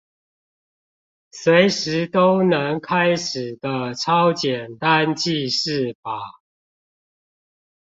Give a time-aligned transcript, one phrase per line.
[1.31, 6.41] 隨時都能開始的超簡單記事法